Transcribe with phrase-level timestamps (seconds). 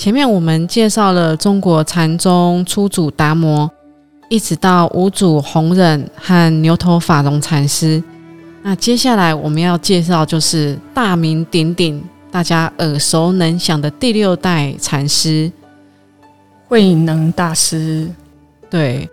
[0.00, 3.70] 前面我们介绍了中国禅宗初祖达摩，
[4.30, 8.02] 一直到五祖弘忍和牛头法融禅师。
[8.62, 15.52] 那接下来我们要介绍就是大名鼎鼎、大家耳熟能详的第六代禅师
[16.66, 18.10] 慧能大师。
[18.70, 19.06] 对，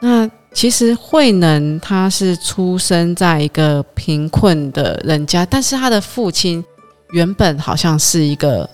[0.00, 6.64] 那其实慧能他是出生在一个贫困的人家，但是他的父亲
[7.12, 8.68] 原本好像是一个。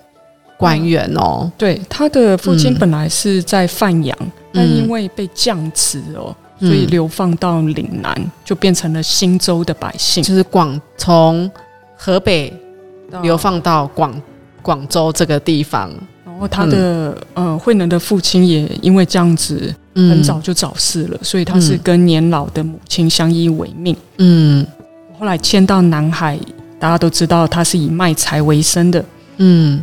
[0.57, 4.17] 官员哦，对，他的父亲本来是在范阳，
[4.53, 11.51] 但因为被降职哦，所以流放到岭南，就变成了新州的百姓，就是广从
[11.97, 12.53] 河北
[13.23, 14.23] 流放到广
[14.63, 15.91] 广州这个地方。
[16.25, 23.97] 然后他的呃慧能的父亲也因为这样子很早就早逝了，所以他是跟年老的母亲相依为命。
[24.19, 24.67] 嗯，
[25.19, 26.39] 后来迁到南海，
[26.79, 29.05] 大家都知道他是以卖柴为生的。
[29.39, 29.83] 嗯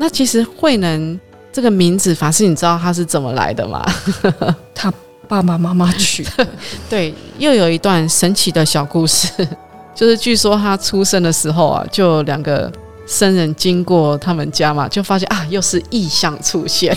[0.00, 1.20] 那其实慧能
[1.52, 3.84] 这个名字，法师，你知道他是怎么来的吗？
[4.74, 4.90] 他
[5.28, 6.48] 爸爸妈妈取的。
[6.88, 9.28] 对，又有一段神奇的小故事，
[9.94, 12.72] 就是据说他出生的时候啊，就两个
[13.04, 16.96] 僧人经过他们家嘛，就发现啊，又是异象出现，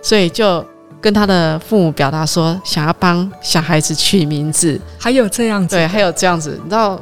[0.00, 0.64] 所以就
[1.02, 4.80] 跟他的父母表达说，想要帮小孩子取名字。
[4.98, 6.98] 还有这样子，对，还有这样子，你知道，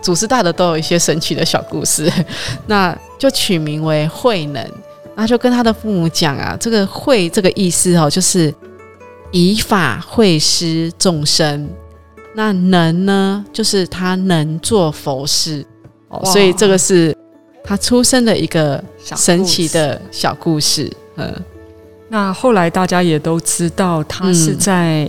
[0.00, 2.10] 祖师大的都有一些神奇的小故事。
[2.66, 4.66] 那就取名为慧能。
[5.14, 8.52] 那就跟他的父母讲啊，这个“慧”这个意思哦，就是
[9.30, 11.68] 以法会施众生。
[12.34, 15.62] 那“能”呢，就是他能做佛事
[16.08, 16.24] 哦。
[16.24, 17.14] 所以这个是
[17.62, 20.90] 他出生的一个神奇的小故事。
[21.16, 21.30] 嗯，
[22.08, 25.06] 那后来大家也都知道，他是在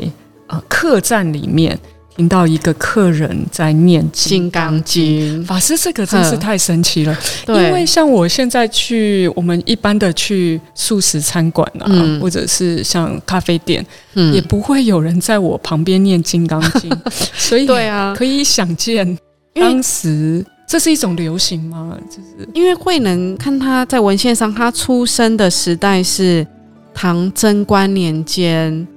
[0.47, 1.79] 呃客栈里面。
[2.15, 7.17] 听到一个客人在念《金刚经》，法师这个真是太神奇了。
[7.47, 11.89] 因为像我现在去我们一般的去素食餐馆啊，
[12.21, 13.83] 或者是像咖啡店，
[14.31, 16.89] 也不会有人在我旁边念《金刚经》，
[17.35, 19.17] 所以对啊，可以想见
[19.55, 21.97] 当时这是一种流行吗？
[22.09, 26.45] 就是因为慧能看他在文献上，他出生的时代是
[26.93, 28.87] 唐贞观年间，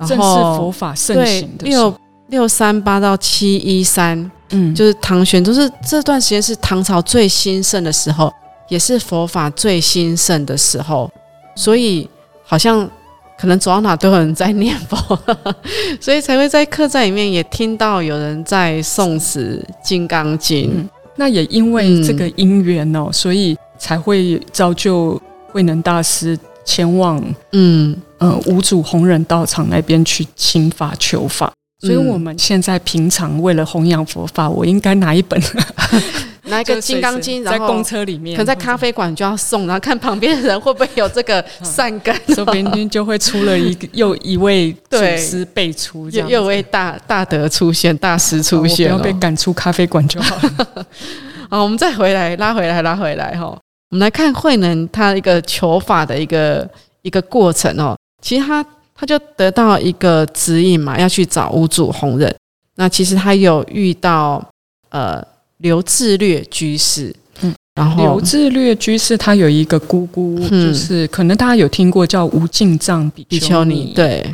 [0.00, 1.90] 正是佛法盛行的时候。
[1.90, 2.01] 六
[2.48, 8.32] 三八到七一三，嗯，就是唐玄，就是这段时间是唐朝最兴盛的时候，
[8.68, 11.10] 也是佛法最兴盛的时候，
[11.54, 12.08] 所以
[12.44, 12.88] 好像
[13.38, 15.18] 可能走到哪都有人在念佛，
[16.00, 20.70] 所以才会在客栈里面也听到有人在诵持《金刚经》。
[21.16, 25.20] 那也因为这个因缘哦，所以才会造就
[25.50, 27.22] 慧能大师前往
[27.52, 31.52] 嗯呃五祖弘忍道场那边去请法求法。
[31.82, 35.40] 所以，我们现在平常为了弘扬佛法，我应该拿一本，
[36.46, 50.86] 拿一个《金刚经》，然后在公车里面，可能在咖啡馆就要送，然后看旁边的人会不会有这个善根， 说不定就会出了一个又一位祖师辈出，又又位大大德出现，大师出现，不要被赶出咖啡馆就好了。
[51.50, 53.46] 好，我们再回来，拉回来，拉回来哈。
[53.90, 56.70] 我们来看慧能他一个求法的一个
[57.02, 58.64] 一个过程哦，其实他。
[59.02, 62.32] 他就得到一个指引嘛，要去找五祖弘忍。
[62.76, 64.40] 那其实他有遇到
[64.90, 65.20] 呃
[65.56, 74.24] 刘志略居士，嗯，然后刘志略居士他有一个姑姑，就是可能大家有听过叫吴敬藏比丘尼，对。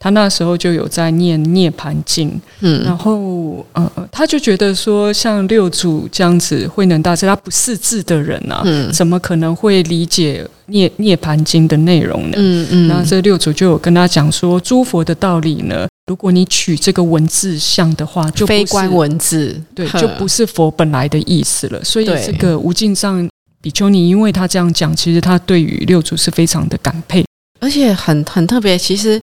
[0.00, 12.36] 他那时候就有在念《涅盘经》，嗯，然后呃，他就觉得说，像六祖这样子慧能大师，他不识字的人啊，嗯，怎么可能会理解《涅涅盘经》的内容呢？
[12.36, 21.82] 嗯嗯，那这六祖就有跟他讲说，诸佛的道理呢，如果你取这个文字像的话，就非观文字，对，就不是佛本来的意思了。
[21.82, 23.28] 所以这个无尽上
[23.60, 27.24] 比丘尼，因为他这样讲，其实他对于六祖是非常的感佩，
[27.58, 29.20] 而且很很特别，其实。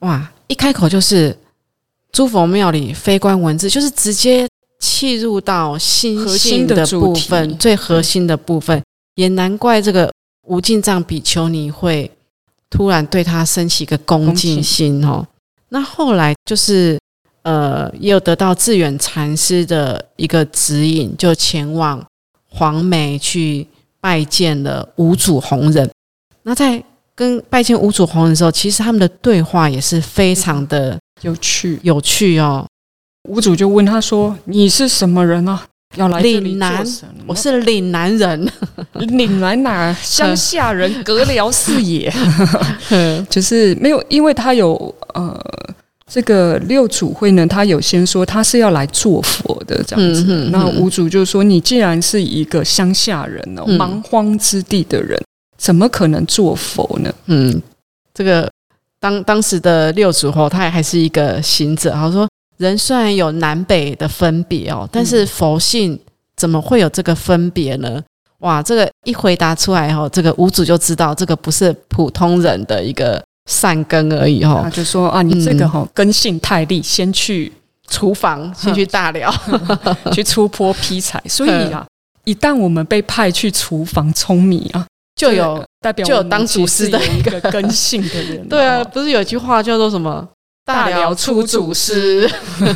[0.00, 0.30] 哇！
[0.46, 1.36] 一开口就是
[2.10, 4.48] 诸佛庙里非观文字，就是直接
[4.78, 8.82] 切入到心性的部分，最核心的部分。
[9.14, 10.10] 也难怪这个
[10.46, 12.10] 无尽藏比丘尼会
[12.70, 15.26] 突然对他升起一个恭敬心哦。
[15.70, 16.98] 那后来就是
[17.42, 22.02] 呃，也有得到智远禅师的一个指引，就前往
[22.48, 23.66] 黄梅去
[24.00, 25.90] 拜见了五祖弘忍。
[26.42, 26.82] 那在
[27.18, 32.64] 跟拜见五祖弘忍的时候，其实他们的对话也是非常的有趣有趣哦。
[33.28, 35.60] 五祖就问他说：“你是什么人啊？
[35.96, 38.48] 要来这里做什么？”我是岭南人，
[38.92, 42.08] 岭南哪 乡下人，隔辽是也。
[43.28, 45.36] 就是没有，因为他有呃，
[46.08, 50.22] 这个六祖慧呢，他有先说他是要来做佛的这样子。
[50.52, 55.20] 那五祖就说：“你既然是一个乡下人哦，蛮荒之地的人，
[55.58, 57.60] 怎么可能做佛呢？”嗯，
[58.14, 58.50] 这个
[58.98, 62.26] 当当时的六祖吼，他还是一个行者，他说。
[62.58, 65.96] 人虽然有南北的分别哦，但是佛性
[66.34, 68.02] 怎么会有这个分别呢？
[68.40, 74.62] 哇，这个一回答出来后，这个五祖就知道这个不是普通人的一个善根而已哦。
[74.64, 77.52] 他就说啊，你这个哈根性太利，先去
[77.86, 79.32] 厨房，先去大寮，
[80.12, 81.22] 去出坡劈柴。
[81.28, 81.86] 所以啊，
[82.24, 84.84] 一旦我们被派去厨房舂米啊，
[85.18, 88.46] 就有代表就有当主师的一个根性的人。
[88.48, 90.26] 对啊，不是有句话叫做什么？
[90.64, 92.30] 大辽出祖师，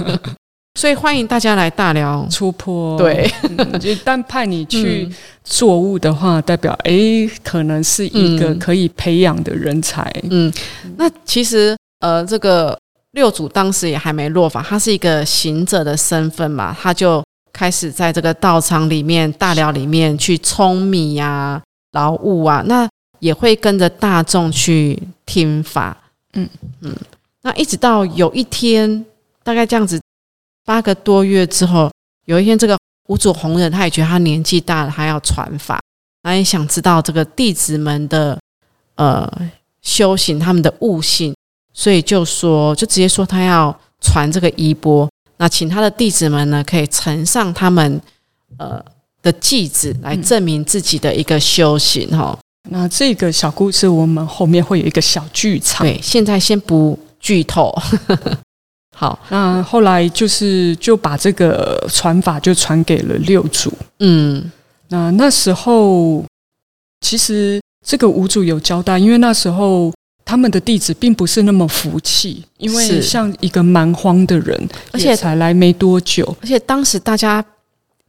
[0.81, 2.99] 所以欢迎大家来大辽出坡。
[2.99, 3.31] 对，
[3.79, 5.09] 就但派你去
[5.45, 6.93] 做物的话，代表哎，
[7.45, 10.11] 可能是一个可以培养的人才。
[10.31, 10.51] 嗯，
[10.97, 12.77] 那其实呃，这个
[13.13, 17.23] 六祖当时也还没落法，他是一个行者的身份嘛，他就
[17.53, 21.61] 开始在这个道场里面、大辽里面去舂米呀、
[21.93, 22.89] 劳务啊，那
[23.21, 25.97] 也会跟着大众去听法。
[26.35, 26.49] 嗯
[26.81, 26.95] 嗯。
[27.43, 29.05] 那一直到有一天，
[29.43, 30.01] 大概这样子
[30.65, 31.91] 八个多月之后，
[32.25, 32.79] 有一天，这个
[33.09, 35.81] 五祖弘忍他也觉得他年纪大了，他要传法，
[36.23, 38.39] 他也想知道这个弟子们的
[38.95, 39.29] 呃
[39.81, 41.35] 修行，他们的悟性，
[41.75, 48.01] 所以就说，就直接说他要传这个衣钵，那请他的弟子们呢，可以呈上他们
[48.57, 48.81] 呃
[49.23, 52.37] 的记子来证明自己的一个修行哈。
[52.71, 55.87] 那这个小故事，我们后面会有一个小剧场。
[55.87, 56.99] 对，现在先不。
[57.25, 57.73] 剧透，
[58.97, 64.51] 好，那后来就是就把这个传法就传给了六祖，嗯，
[64.89, 66.25] 那那时候
[67.01, 69.93] 其实这个五祖有交代，因为那时候
[70.25, 77.41] 他们的弟子并不是那么服气，因为像一个蛮荒的人，而且才来没多久，而且当时大家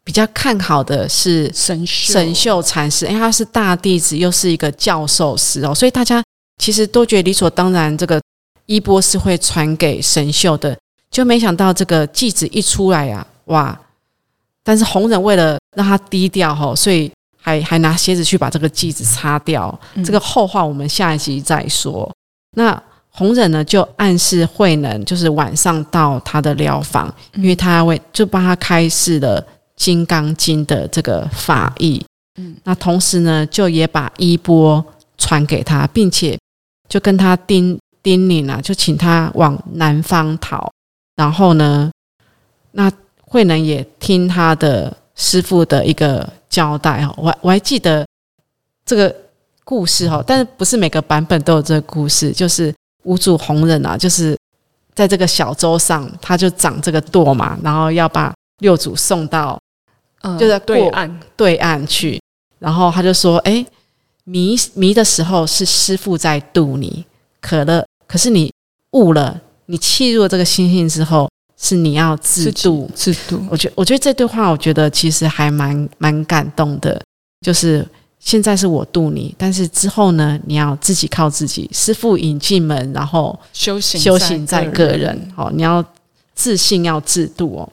[0.03, 6.23] 比较看好的是神秀神秀禅师，因为他是大弟子，又是一个教授师哦，所以大家
[6.57, 8.21] 其实都觉得理所当然这个。
[8.65, 10.75] 衣钵是会传给神秀的，
[11.11, 13.77] 就没想到这个继子一出来呀，哇！
[14.63, 17.11] 但是红人为了让他低调哈，所以
[17.41, 19.77] 还还拿鞋子去把这个继子擦掉。
[20.05, 22.09] 这个后话我们下一集再说。
[22.55, 29.41] 那红人呢，就暗示慧能就是晚上到他的疗房，因为他为就帮他开示了
[29.75, 32.03] 《金刚经》的这个法义。
[32.39, 34.83] 嗯，那同时呢，就也把衣钵
[35.17, 36.37] 传给他，并且
[36.89, 37.77] 就跟他叮。
[38.03, 40.69] 叮咛啊，就请他往南方逃。
[41.15, 41.89] 然后呢，
[42.71, 42.91] 那
[43.21, 47.15] 慧能也听他的师傅的一个交代哈。
[47.17, 48.05] 我我还记得
[48.85, 49.15] 这个
[49.63, 52.33] 故事哈，但是不是每个版本都有这个故事。
[52.33, 54.37] 就是五祖弘忍啊，就是
[54.93, 59.57] 在这个小舟上，他就掌这个舵嘛，然后要把六祖送到，
[60.39, 62.19] 就在对岸对岸去。
[62.59, 63.65] 然后他就说：“哎，
[64.23, 67.05] 迷迷的时候是师傅在渡你，
[67.41, 68.51] 可乐。”可是你
[68.91, 73.41] 悟了，你弃入这个心性之后，是你要自渡自渡。
[73.49, 77.01] 我觉我觉得这段话，我觉得其实还蛮蛮感动的。
[77.45, 77.85] 就是
[78.19, 81.69] 现在是我渡你，但是之后呢，你要自己靠自己。
[81.73, 85.29] 师傅引进门，然后修行修行在个人。
[85.35, 85.83] 好，你要
[86.33, 87.69] 自信，要自度哦。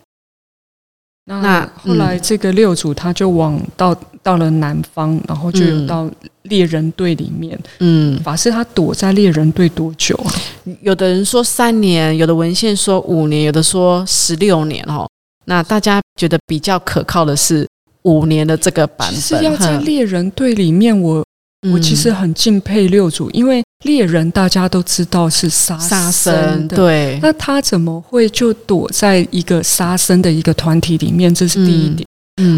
[1.24, 6.10] 那后来这个六组他就往到到了南方，然后就有到。
[6.44, 10.32] 猎人队里面，嗯，法师他躲在猎人队多久啊？
[10.80, 15.06] 有的人说三年，有的文献说五年，有的说十六年哦。
[15.44, 17.68] 那大家觉得比较可靠的是
[18.02, 19.20] 五年的这个版本。
[19.20, 21.22] 是要在猎人队里面，我
[21.70, 27.18] 我其实很敬佩六组，因为猎人大家都知道是杀杀生的，对。
[27.22, 31.34] 那他怎么会就躲在一个杀生的一个团体里面？
[31.34, 32.06] 这是第一点。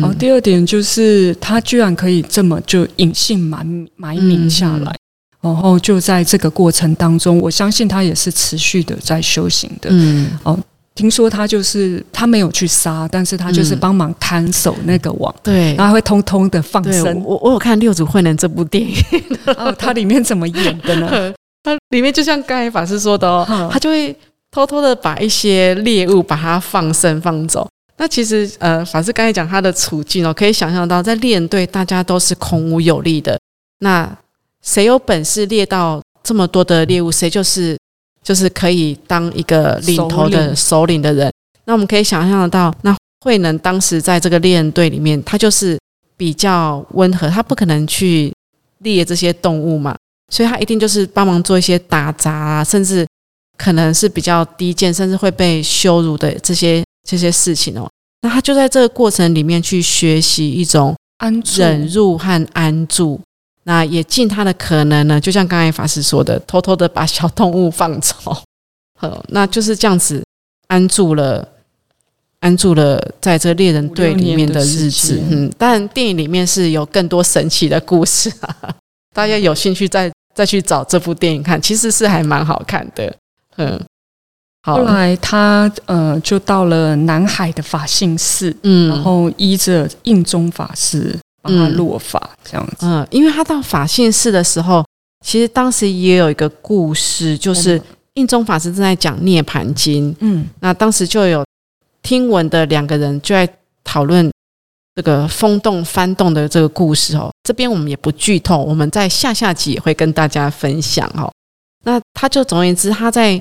[0.00, 4.94] 然后第二点就是，他居然可以这么就隐姓埋埋名下来，
[5.40, 9.90] 然后就在这个过程当中，我相信他也是持续的在修行的。
[9.92, 10.58] 嗯，哦，
[10.94, 17.22] 听说他就是他没有去杀，但是他就是帮忙看守那个网，对，然后会通通的放生。
[17.24, 18.94] 我我有看《六祖慧能》这部电影，
[19.56, 21.32] 哦，它里面怎么演的呢？
[21.64, 24.14] 它里面就像刚才法师说的哦，他就会
[24.50, 27.66] 偷偷的把一些猎物把它放生放走。
[27.98, 33.38] 那其实，呃，法师刚才讲他的处境哦，可以想象到，在猎人队大家都是孔武有力的。
[33.78, 34.10] 那
[34.60, 37.78] 谁有本事猎到这么多的猎物，谁就是
[38.22, 41.30] 就是可以当一个领头的首领的人。
[41.64, 45.78] 那我们可以想象得到，那慧能当时在这个猎人队里面，他就是
[46.16, 48.32] 比较温和，他不可能去
[48.78, 49.96] 猎这些动物嘛，
[50.32, 53.06] 所以他一定就是帮忙做一些打杂啊，甚至
[53.56, 57.88] 可能是比较低贱，甚至会被羞辱的这些这些事情哦。
[58.22, 63.20] 那他就在这个过程里面去学习一种安忍辱和安住。
[63.64, 68.14] 那也尽他的可能呢，就像刚才法师说的，偷偷的把小动物放走，
[68.98, 70.24] 好，那就是这样子
[70.68, 71.48] 安住了。
[72.40, 78.74] 安住了在这猎人队里面的日子，嗯，但电影里面是有更多神奇的故事啊，
[79.14, 83.14] 大家有兴趣再再去找这部电影看，其实是还蛮好看的，
[83.58, 83.80] 嗯。
[84.64, 94.84] 后来他呃就到了南海的法性寺，嗯，然后依着印宗法师帮他落法这样子，嗯，因为他到法性寺的时候，
[95.24, 97.80] 其实当时也有一个故事，就是
[98.14, 101.44] 印宗法师正在讲涅盘经，嗯，那当时就有。
[102.04, 103.48] 听闻的两个人就在
[103.84, 104.28] 讨论
[104.96, 111.30] 这个风动翻动的这个故事哦，这边我们也不剧透，我们在下下集也会跟大家分享哦。
[111.84, 113.40] 那他就总而言之，他在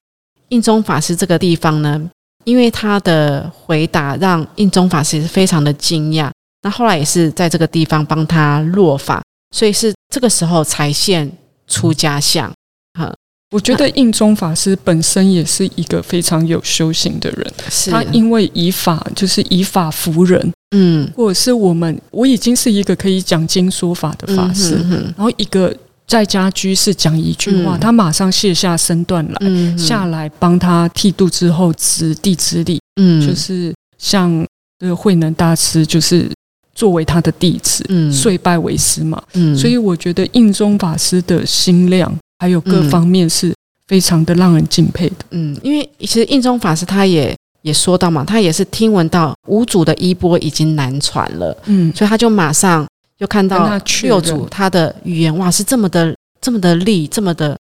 [0.50, 2.00] 印宗法师这个地方呢，
[2.44, 6.30] 因为他的回答让印宗法师是非常的惊讶。
[6.62, 9.22] 那后来也是在这个地方帮他落法，
[9.56, 11.32] 所以是这个时候才现
[11.68, 12.52] 出家相。
[13.00, 13.14] 哈。
[13.54, 17.54] 我觉得印宗法师本身也是一个非常有修行的人，
[17.92, 24.76] 他因为以法就是以法服人，嗯，或者是我们我已经是一个可以讲经说法的法师，
[25.18, 25.76] 然后一个
[26.08, 34.32] 在家居士讲一句话，他马上卸下身段来下来帮他剃度之后执地之力，嗯，就是像
[34.80, 36.32] 这个慧能大师就是
[36.74, 42.12] 作为他的弟子，嗯，遂拜为师嘛，嗯，所以我觉得印宗法师的心量。
[42.40, 43.54] 还有各方面是
[43.86, 45.18] 非常的让人敬佩的。
[45.30, 52.84] 嗯，因为其实印宗法师他也也说到嘛，他也是听闻到五祖的衣钵已经难传了，嗯，所以他就马上
[53.20, 57.56] 又看到六祖他的语言，哇，是这么的这么的利，这么的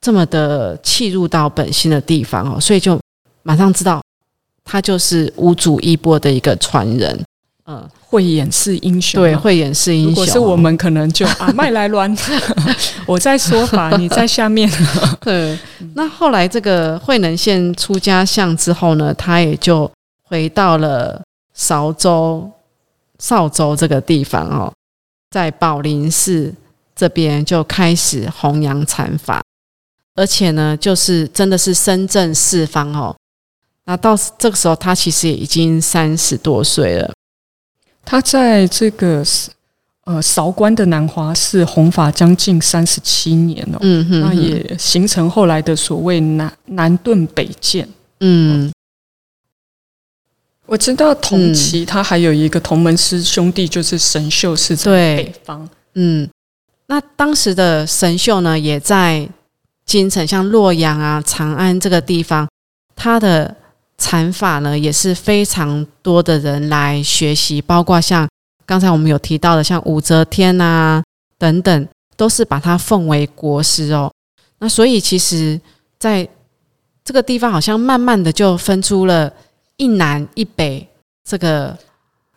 [0.00, 2.96] 这么的契入到本心的地方哦，所以就
[3.42, 4.00] 马上知道
[4.64, 7.20] 他就是五祖衣钵的一个传人。
[7.68, 10.10] 嗯，会演示英雄，对，会演示英雄。
[10.10, 12.16] 如果是我们，可能就 啊，麦来乱，
[13.06, 14.70] 我在说法，你在下面。
[15.20, 15.58] 对，
[15.94, 19.90] 那后来这个慧能县出家相之后呢，他也就
[20.22, 21.20] 回到了
[21.54, 22.48] 韶州、
[23.18, 24.72] 邵州这个地方哦，
[25.32, 26.54] 在宝林寺
[26.94, 29.42] 这边就开始弘扬禅法，
[30.14, 33.16] 而且呢，就是真的是深圳四方哦。
[33.86, 37.12] 那到这个时候，他其实也已经三十多岁了。
[38.06, 39.24] 他在这个
[40.04, 47.86] 呃韶关的南华寺弘法将近三十七年了，嗯哼，那也形成后来的所谓南南顿北渐。
[48.20, 48.72] 嗯，
[50.66, 55.68] 我知道同期他还有一个同门师兄弟，就是神秀是在北方。
[55.94, 56.30] 嗯，
[56.86, 59.28] 那当时的神秀呢，也在
[59.84, 62.48] 京城，像洛阳啊、长安这个地方，
[62.94, 63.56] 他的。
[63.98, 68.28] 禅法呢也是非常多的人来学习，包括像
[68.64, 71.02] 刚才我们有提到的，像武则天啊
[71.38, 74.12] 等等，都是把它奉为国师哦。
[74.58, 75.60] 那所以其实
[75.98, 76.28] 在
[77.04, 79.32] 这个地方，好像慢慢的就分出了
[79.76, 80.86] 一南一北
[81.24, 81.76] 这个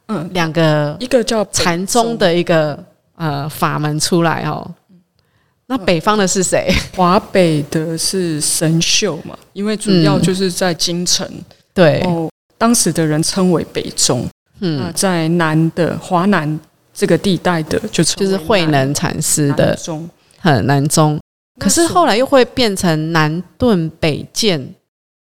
[0.07, 2.77] 嗯两个一个叫禅宗的一个
[3.15, 4.69] 呃法门出来哦。
[5.69, 6.67] 那北方的是谁？
[6.95, 9.37] 华北的是神秀嘛？
[9.53, 11.29] 因为主要就是在京城，
[11.75, 12.01] 对。
[12.01, 14.27] 哦，当时的人称为北宗。
[14.61, 16.59] 嗯，那在南的华南
[16.91, 20.09] 这个地带的，就就是慧能禅师的宗，
[20.39, 21.19] 很南宗。
[21.59, 24.73] 可是后来又会变成南顿北渐。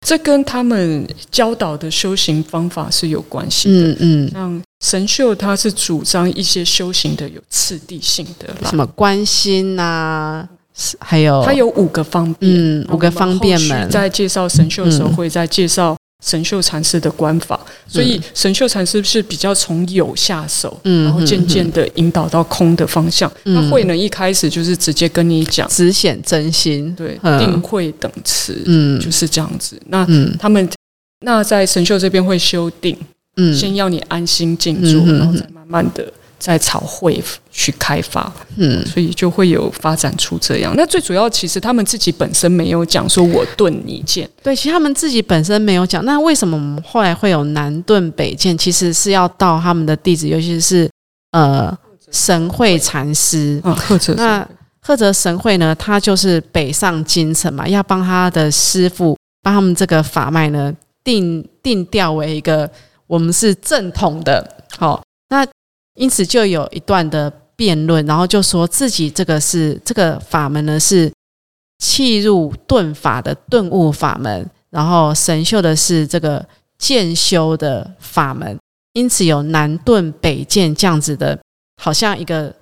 [0.02, 3.92] 这跟他们教导的修行方法是有关系的。
[3.92, 10.46] 嗯嗯，像神秀，他是主张一些修行的有次第性的，什么关心呐，
[10.98, 13.88] 还有他有五个方便，嗯，五个方便门。
[13.88, 15.96] 在介绍神秀的时候，会在介绍。
[16.22, 23.30] 神秀禅师的观法，所以神秀禅师是比较从有下手，然后渐渐的引导到空的方向。
[23.42, 29.76] 那慧能一开始就是直接跟你讲，只显真心，对，定慧等词，嗯，就是这样子。
[29.88, 30.06] 那
[30.38, 30.66] 他们
[31.20, 32.96] 那在神秀这边会修定，
[33.36, 36.10] 嗯，先要你安心静坐，然后再慢慢的。
[36.42, 37.22] 在朝会
[37.52, 40.74] 去开发，嗯，所以就会有发展出这样。
[40.76, 46.04] 那最主要，其实他们自己本身没有讲说“我顿你见”，对，其实他们自己本身没有讲。
[46.04, 48.58] 那为什么我们后来会有南顿北渐？
[48.58, 50.90] 其实是要到他们的弟子，尤其是
[51.30, 51.72] 呃
[52.10, 53.78] 神会禅师啊，
[54.16, 54.48] 那
[54.80, 62.68] 赫哲神会呢，他就是北上京城嘛，要帮他的师傅帮他们这个法脉呢定定调为一个
[63.06, 64.44] 我们是正统的。
[64.76, 65.46] 好，那
[65.94, 71.12] 因此就有一段的辩论，然后就说自己这个是这个法门呢是
[71.78, 76.44] 契入顿法的顿悟法门，然后神秀的是这个
[76.78, 78.58] 渐修的法门，
[78.92, 81.38] 因此有南顿北渐这样子的，
[81.80, 82.54] 好像一个。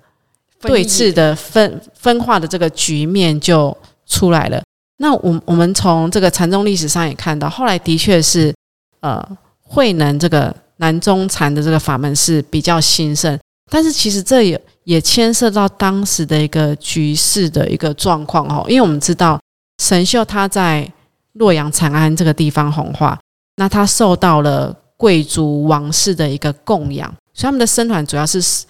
[0.63, 4.61] 对峙的分分化的这个局面就出来了。
[4.97, 8.53] 那我我们从这个禅宗历史上也看到，后来的确是
[8.99, 9.27] 呃
[9.63, 13.39] 慧能这个南宗禅的这个法门是比较兴盛，
[13.71, 18.65] 但是其实这也也牵涉到当时的一个局势的一个状况哦。
[18.67, 19.39] 因为我们知道
[19.81, 20.91] 神秀他在
[21.33, 23.17] 洛阳长安这个地方弘化，
[23.55, 28.65] 那他受到了贵族王室的一个供养，所以他们的僧团主要是。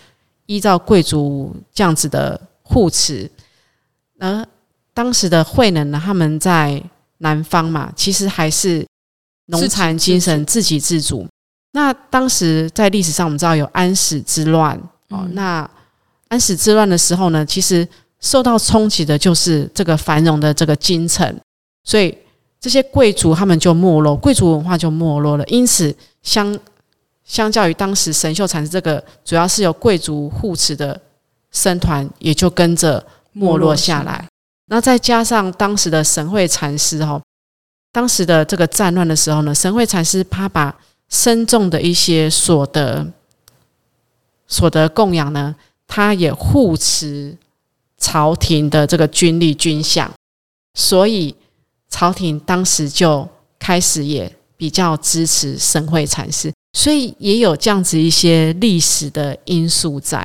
[0.48, 3.30] 依照贵族这样子的护持，
[4.20, 4.46] 而
[4.94, 6.84] 当时的慧能呢，他们在
[7.20, 8.86] 南方嘛，其实还是
[9.46, 11.26] 农残精神，自给自足。
[11.72, 14.78] 那当时在历史上，我们知道有安史之乱
[15.10, 15.28] 哦。
[15.32, 15.70] 那
[16.28, 17.88] 安史之乱的时候呢，其实
[18.20, 21.34] 受到冲击的就是这个繁荣的这个京城，
[21.84, 22.18] 所以
[22.60, 25.46] 这些贵族他们就没落，贵族文化就没落了。
[25.46, 26.58] 因此，相
[27.24, 31.00] 相较于当时神秀禅师这个主要是由贵族护持的
[31.52, 34.28] 僧团，也就跟着没落下来。
[34.68, 37.22] 那再加上当时的神会禅师哈，
[37.92, 40.74] 当时的这个战乱的时候呢，神会禅师他把
[41.12, 43.14] 僧众的一些所得
[44.48, 47.38] 所得供养呢，他也护持
[47.98, 50.10] 朝廷的这个军力军饷，
[50.74, 51.36] 所以
[51.90, 53.28] 朝廷当时就
[53.60, 56.52] 开始也比较支持神会禅师。
[56.74, 60.20] 所以也有这样子一些历史的因素在，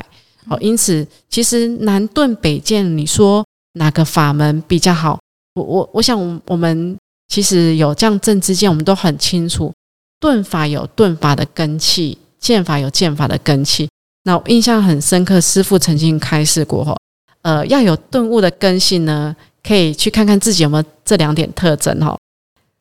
[0.48, 5.18] 哦，因此其实南顿北渐，你说哪个法门比较好？
[5.54, 6.96] 我我我想我们
[7.26, 9.72] 其实有这样正之见，我们都很清楚，
[10.20, 13.88] 顿法有顿法的根气，剑法有剑法的根气。
[14.24, 16.96] 那我印象很深刻，师傅曾经开示过，哈，
[17.42, 22.16] 呃，要有顿悟的根性呢，可以去看看自己有没有这两点特征，哈。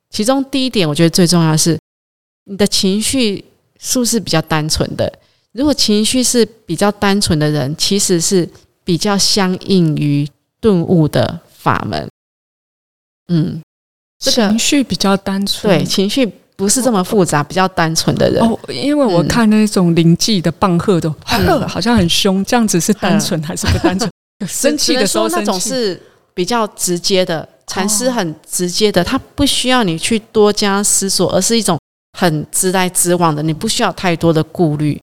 [0.10, 1.80] 其中第一点，我觉得最重要的是
[2.46, 3.44] 你的情绪。
[3.78, 5.20] 是不是比较单纯的？
[5.52, 8.50] 如果情绪是比较单纯的人，其实是
[8.86, 10.28] 比较相应于
[10.62, 12.10] 顿悟的法门。
[13.28, 13.62] 嗯，
[14.18, 18.42] 这个情绪比较单纯，对，情绪不是这么复杂，比较单纯的人。
[18.42, 21.14] 哦，因为我看那种灵迹的棒喝的，
[21.68, 24.10] 好像很凶，这样子是单纯还是不单纯？
[24.48, 26.02] 生气的时候，那种是
[26.34, 31.78] 比较直接的，禅师很直接的，他不需要你去多加思索，而是一种。
[32.18, 34.98] 很直来直往的，你不需要太多的顾虑。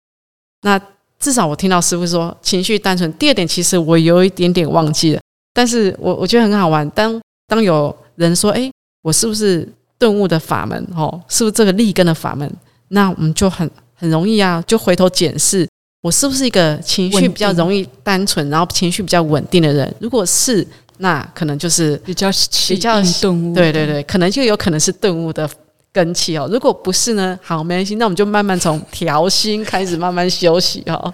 [0.62, 0.80] 那
[1.20, 3.12] 至少我听到师傅说情绪单纯。
[3.18, 5.20] 第二点，其实我有一点点忘记了，
[5.52, 6.88] 但是我我觉得很好玩。
[6.92, 8.70] 当当有人说：“哎，
[9.02, 9.70] 我是不是
[10.02, 10.76] 顿悟的法门？
[10.96, 12.50] 哦，是不是这个立根的法门？”
[12.90, 15.68] 那我们就很很容易啊，就回头检视
[16.00, 19.94] 我是不是一个情绪比较容易单纯，然后情绪比较稳定的人。
[20.00, 20.66] 如果是，
[20.98, 22.28] 那可能就是比较
[22.66, 23.54] 比较顿悟。
[23.54, 25.48] 对对对，可能就有可能是顿悟的。
[25.94, 27.38] 根气哦，如果不是呢？
[27.42, 31.12] 好，没关系，那我们就慢慢从调心开始，慢慢休息哦。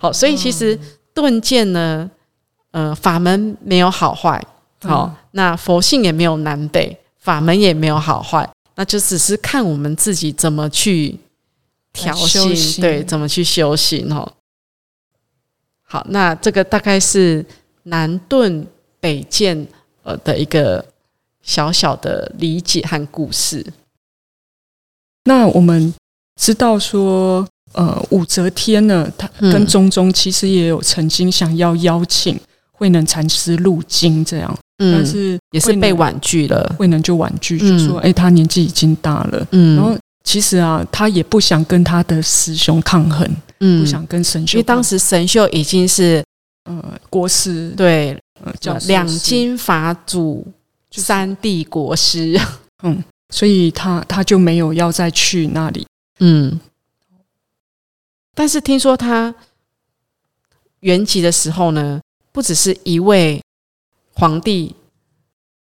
[0.00, 0.78] 好，所以其实
[1.14, 2.10] 顿渐呢，
[2.72, 4.44] 呃，法门没有好坏，
[4.82, 6.94] 好，那佛性也没有南北，
[7.28, 11.14] 法门也没有好坏，那就只是看我们自己怎么去
[11.92, 14.32] 调心，对，怎么去修行哦。
[15.82, 17.44] 好，那这个大概是
[17.82, 18.66] 南顿
[18.98, 19.68] 北渐
[20.04, 20.82] 呃的一个
[21.42, 23.62] 小小的理解和故事。
[25.24, 25.92] 那我们
[26.40, 32.40] 知道说，呃，武则天呢，她跟中宗其实也有曾经想要邀请
[32.72, 36.74] 慧能禅师入京，这样，但是也是被婉拒了。
[36.78, 43.28] 慧能就婉拒，就说：“哎，他年纪已经大了。”嗯，然后其实啊，他也不想跟他的师兄抗衡，
[43.60, 46.24] 嗯，不想跟神秀，因为当时神秀已经是
[46.64, 50.46] 呃国师，对，呃叫两京法祖，
[50.92, 52.38] 三帝国师，
[52.84, 53.02] 嗯。
[53.30, 55.86] 所以他他就没有要再去那里，
[56.20, 56.58] 嗯。
[58.34, 59.34] 但是听说他
[60.80, 62.00] 原籍的时候呢，
[62.32, 63.38] 不只是一位
[64.18, 64.74] 皇帝，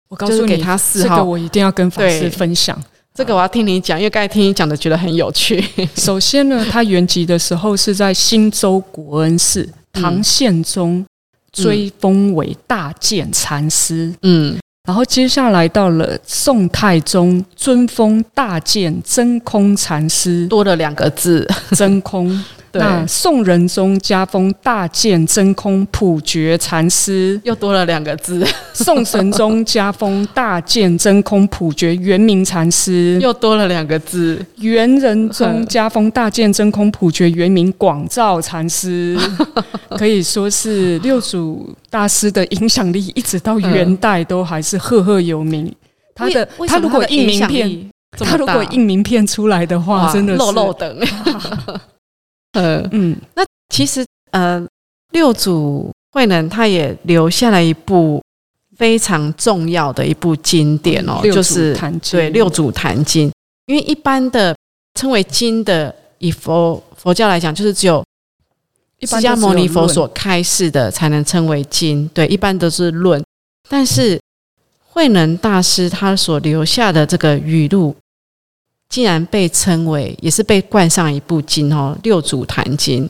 [0.08, 2.76] 我告诉你，他这个我一定要跟法师分享。
[3.14, 5.64] 这个我要听你讲，因为刚才听你讲的，觉得很有趣。
[5.94, 11.04] 首先呢，他原籍的时候是在新州国恩寺，唐宪宗
[11.52, 14.58] 追封为大建禅师，嗯。
[14.84, 22.44] 然后接下来到了宋太宗尊封大建真空禅师，多了两个字 真空。
[22.74, 28.46] 那宋仁宗加封大建真空普觉禅师，又多了两个字。
[28.72, 34.44] 宋神宗加封大建真空普觉圆明禅师，又多了两个字。
[34.56, 39.18] 元仁宗加封大建真空普觉圆明广照禅师，
[39.98, 45.70] 可以说是六祖大师的影响力，一直到元代都还是赫赫有名。
[46.14, 50.96] 他的他如果印名片，他如果印名片出来的话，真的是漏漏等。
[52.52, 54.66] 呃嗯，那其实呃，
[55.10, 58.22] 六祖慧能他也留下了一部
[58.76, 61.76] 非常重要的一部经典哦，就是
[62.10, 63.30] 对六祖坛经。
[63.66, 64.54] 因为一般的
[64.94, 68.04] 称为经的，以佛佛教来讲，就是只有
[69.02, 72.08] 释迦牟尼佛所开示的才能称为经。
[72.14, 73.22] 对，一般都是论，
[73.68, 74.20] 但是。
[74.94, 77.96] 慧能大师他所留下的这个语录，
[78.92, 83.06] 竟然被称为也是被冠上一部经哦，《六祖坛经》，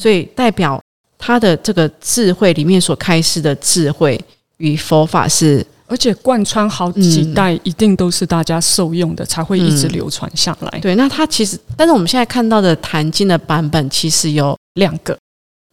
[0.00, 0.80] 所以代表
[1.18, 4.18] 他的这个智慧里面所开示的智慧
[4.56, 10.80] 与佛法是，而且贯穿好几代，一定都是大家受用的，才会一直流传下来。
[10.80, 15.14] 对，那他其实，但是我们现在看到的坛经的版本其实有两个。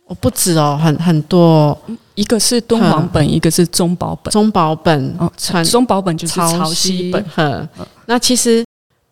[0.09, 1.77] 哦不止哦，很很多，
[2.15, 4.29] 一个是敦煌本，一个是中宝本。
[4.33, 5.31] 中宝本哦，
[5.63, 7.23] 中宝本就是潮汐本。
[7.33, 7.65] 呵，
[8.05, 8.61] 那其实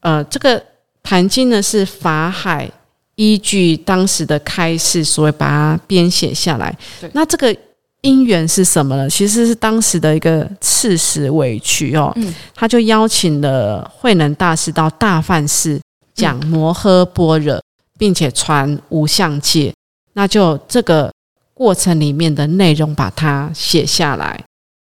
[0.01, 0.59] 呃，这个
[1.01, 2.69] 《坛经》呢是法海
[3.15, 6.75] 依据当时的开示，所以把它编写下来。
[7.13, 7.55] 那这个
[8.01, 9.07] 因缘是什么呢？
[9.09, 12.11] 其实是当时的一个刺史委屈哦，
[12.55, 15.79] 他就邀请了慧能大师到大梵寺
[16.15, 17.61] 讲摩诃般若，
[17.99, 19.71] 并且传无相戒。
[20.13, 21.13] 那就这个
[21.53, 24.43] 过程里面的内容，把它写下来，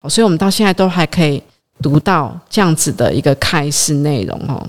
[0.09, 1.43] 所以我们到现在都还可以
[1.83, 4.65] 读到这样子的一个开示内容哦。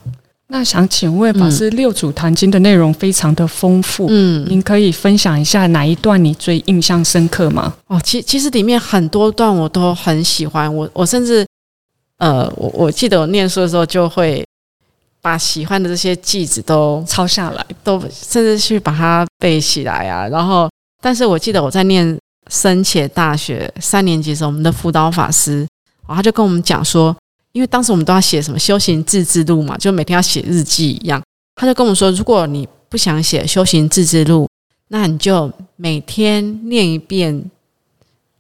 [0.52, 7.74] 那想请问法师，《六祖坛经》的内容非常的丰富，嗯，您可以分享一下哪一段你最印象深刻吗？
[7.88, 11.48] 哦，其其实里面很多段我都很喜欢，我我甚至
[12.18, 14.46] 呃，我我记得我念书的时候就会。
[15.24, 20.28] 把喜欢的这些句子都抄下来，都甚至去把它背起来啊。
[20.28, 20.68] 然后，
[21.00, 22.18] 但是我记得我在念
[22.50, 25.64] 深且大学三年级的时候，我们的辅导法师，
[26.08, 27.16] 他就跟我们讲说，
[27.54, 31.22] 因为当时我们都要写什么修行自制录嘛，就每天要写日记一样。
[31.56, 34.48] 他就跟我们说，如果你不想写修行自制录，
[34.88, 37.36] 那你就每天念一遍《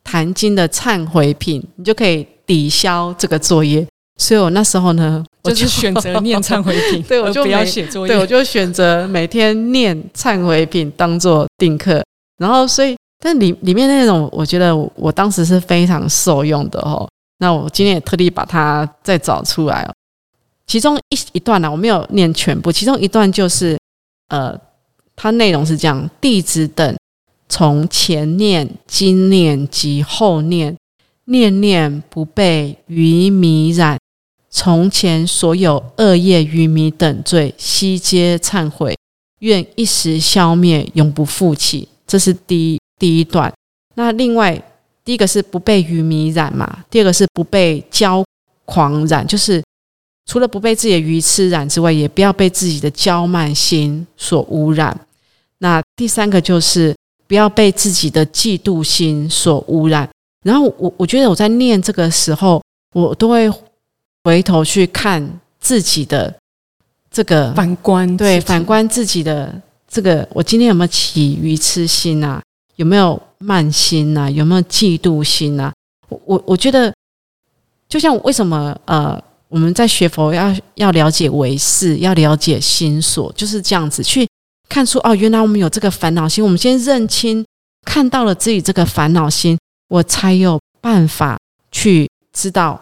[0.04, 3.86] 坛经》的忏悔品，你就可以抵消这个作业。
[4.17, 12.04] 所以我那时候呢，我就选择念忏悔品，对我就不要写作业，对我就选择每天念忏悔品当做定课。
[12.38, 17.08] 然后，所以但里里面那种，我觉得我当时是非常受用的哦。
[17.41, 19.91] 那我今天也特地把它再找出来哦。
[20.67, 23.75] 其中一一段呢，我没有念全部，其中一段就是
[24.30, 24.56] 呃，
[25.15, 26.95] 它内容是这样：弟子等
[27.49, 30.77] 从前念、今念及后念，
[31.25, 33.97] 念念不被愚迷染。
[34.54, 38.95] 从前所有恶业、愚迷等罪，悉皆忏悔，
[39.39, 41.88] 愿一时消灭，永不复起。
[42.06, 43.51] 这是第一第一段。
[43.95, 44.62] 那另外，
[45.12, 48.24] 第一个是不被鱼迷染嘛，第二个是不被骄
[48.63, 49.62] 狂染，就是
[50.26, 54.97] 除了不被自己的鱼吃染之外，也不要被自己的骄慢心所污染。
[55.58, 56.95] 那第三个就是
[57.28, 60.10] 不要被自己的嫉妒心所污染。
[60.45, 63.52] 然后我我觉得我在念这个时候，我都会。
[64.24, 66.32] 回头去看自己的
[67.10, 72.39] 这个反观，对反观自己的这个，我今天有没有起鱼痴心啊？
[72.82, 74.28] 有没有慢心啊？
[74.28, 75.72] 有没有嫉妒心啊？
[76.10, 76.91] 我我我觉得，
[77.88, 84.28] 就像为什么呃，我们在学佛要要了解唯识，要了解心所，就是这样子去
[84.67, 86.44] 看出哦，原来我们有这个烦恼心。
[86.44, 87.46] 我们先认清，
[87.86, 89.56] 看到了自己这个烦恼心，
[89.88, 91.38] 我才有办法
[91.72, 92.82] 去知道。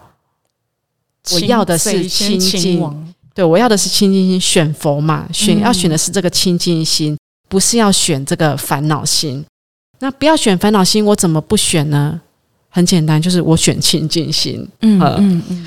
[1.34, 4.40] 我要的是清净，对我要的是清净心。
[4.40, 7.18] 选佛嘛，选要选的是这个清净心，
[7.50, 9.46] 不是要选这个烦恼心。
[10.00, 12.20] 那不要选烦恼心，我怎么不选呢？
[12.70, 14.68] 很简单，就是我选清净心。
[14.82, 15.66] 嗯嗯嗯。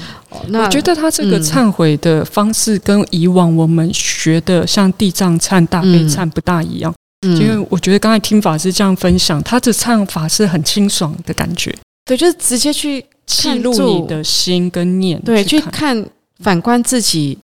[0.49, 6.95] 那我觉得他这个忏悔的方式跟以往我们学的像地藏忏、大悲忏不大一样。
[7.27, 7.37] 嗯。
[7.37, 11.75] 因为我觉得刚才听法师这样分享，他的忏法是很清爽的感觉。
[12.05, 13.05] 对，就是直接去。
[13.25, 16.05] 记录你的心跟念，对，去看
[16.40, 17.38] 反观自己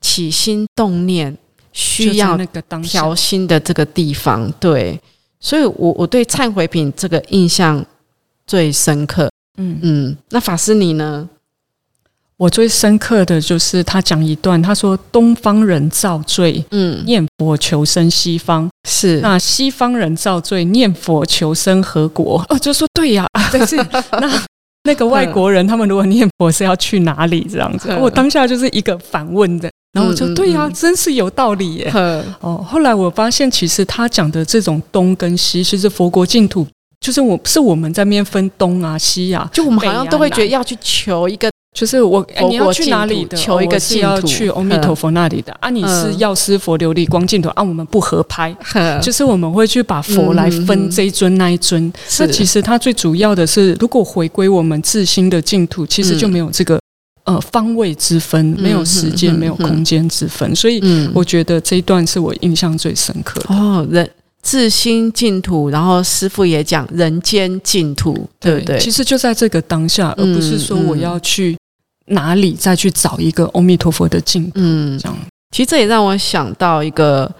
[0.00, 1.34] 起心动念
[1.72, 5.00] 需要那个调心的这个地方，对，
[5.40, 7.84] 所以我我对忏悔品这个印象
[8.46, 9.30] 最深刻。
[9.58, 9.78] 嗯。
[9.82, 11.28] 嗯，那法师你呢？
[12.36, 18.66] 我最深刻的就是他讲一段，他说东方人造罪，嗯，念佛求生西方。
[18.88, 22.42] 是，那西方人造罪念佛求生何国？
[22.48, 23.76] 哦，就说对呀， 但是。
[24.20, 24.42] 那
[24.84, 27.94] 那个外国人他们如果念佛是要去哪里这样子？
[28.00, 31.92] 我当下就是一个反问的，然后我就对呀，真是有道理耶。
[32.40, 36.66] 哦，后来我发现其实他讲的这种东跟西，其实佛国净土
[37.00, 41.50] 就是我是我们在面分东啊西啊，就我们好像都会觉得要去求一个。
[41.72, 43.36] 就是我，你要去哪里的？
[43.36, 45.70] 求一个净土，去阿弥陀佛那里的啊！
[45.70, 47.62] 你是药师佛琉璃光净土啊？
[47.62, 48.52] 我们不合拍，
[49.00, 51.90] 就是我们会去把佛来分这一尊那一尊。
[52.18, 56.76] 那其实它最主要的是，如果回归我们自心的净土，其实就没有这个
[57.24, 60.54] 呃方位之分，没有时间，没有空间之分。
[60.54, 60.80] 所以
[61.14, 63.86] 我觉得这一段是我印象最深刻的哦。
[63.90, 64.10] 人
[64.42, 68.78] 自心净土，然后师傅也讲人间净土，对不对？
[68.78, 71.56] 其实就在这个当下，而不是说我要去。
[72.12, 74.52] 哪里再去找一个阿弥陀佛的净土？
[74.56, 75.16] 嗯，这样，
[75.52, 77.32] 其实这也让我想到一个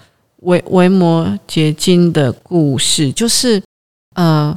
[0.42, 3.60] 维维摩诘经的故事，就是
[4.14, 4.56] 呃，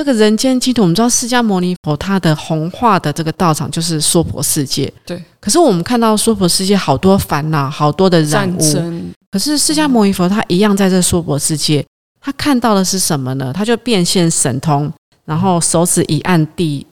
[0.00, 5.22] 这个人间净土，我们知道释迦牟尼佛他的弘化的这个道场就是娑婆世界，对。
[5.38, 11.84] 可是我们看到娑婆世界好多烦恼，好多的染污，可是释迦牟尼佛他一样在这娑婆世界，
[12.18, 13.52] 他看到的是什么呢？
[13.52, 14.90] 他就变现神通，
[15.26, 16.86] 然后手指一按地，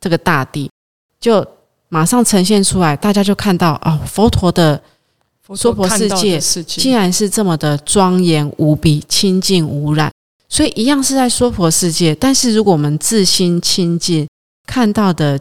[0.00, 0.68] 这个大地。
[1.20, 1.46] 就
[1.88, 4.82] 马上呈现出来，大家就看到哦，佛陀的
[5.54, 10.10] 娑婆世界竟然是这么的庄严无比、清净无染。
[10.50, 14.28] 所以一样是在娑婆世界，但是如果我们自心清净，
[14.66, 15.40] 看到的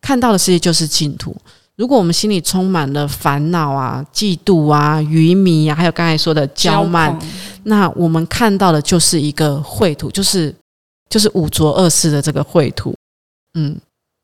[0.00, 1.36] 看到的世界就是净土。
[1.76, 7.18] 如果我们心里充满了烦恼啊、嫉妒啊、愚迷啊，还有刚才说的骄慢，
[7.64, 10.54] 那我们看到的就是一个秽土，就是
[11.10, 12.94] 就是五浊恶世的这个秽土。
[13.54, 13.76] 嗯，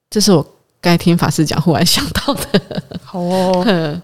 [0.09, 0.47] 这是我。
[0.85, 2.61] 该听法师讲，忽然想到的。
[3.03, 3.65] 好哦。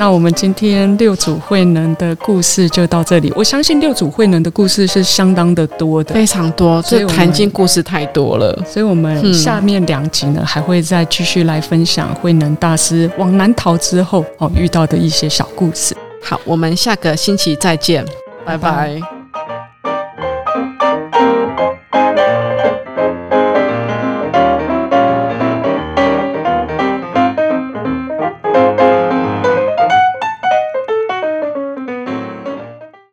[0.00, 3.30] 那我们今天六祖慧能的故事就到这里。
[3.36, 6.80] 我相信六祖慧能的故事是相当的多的，非常多。
[6.80, 15.94] 所以谈经故事太多了，所以我们下面两集呢，还会再继续来分享慧能大师往南逃之后哦遇到的一些小故事。
[16.22, 18.02] 好，我们下个星期再见，
[18.46, 19.19] 拜拜。